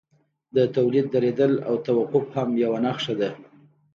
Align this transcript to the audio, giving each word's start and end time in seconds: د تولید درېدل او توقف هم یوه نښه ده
د 0.55 0.57
تولید 0.75 1.05
درېدل 1.15 1.53
او 1.67 1.75
توقف 1.87 2.25
هم 2.37 2.49
یوه 2.63 2.79
نښه 2.85 3.13
ده 3.19 3.29